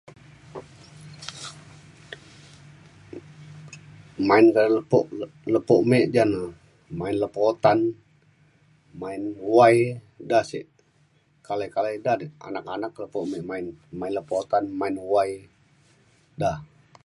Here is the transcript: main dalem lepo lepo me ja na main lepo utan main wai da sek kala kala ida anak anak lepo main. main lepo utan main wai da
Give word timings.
main 4.27 4.45
dalem 4.55 4.75
lepo 4.79 4.99
lepo 5.53 5.75
me 5.89 5.97
ja 6.13 6.23
na 6.33 6.41
main 6.99 7.15
lepo 7.21 7.39
utan 7.53 7.79
main 9.01 9.21
wai 9.55 9.77
da 10.29 10.39
sek 10.49 10.65
kala 11.45 11.65
kala 11.73 11.89
ida 11.99 12.13
anak 12.47 12.65
anak 12.75 12.93
lepo 13.03 13.19
main. 13.31 13.45
main 13.99 14.13
lepo 14.17 14.33
utan 14.43 14.63
main 14.79 14.95
wai 15.11 15.31
da 16.41 16.51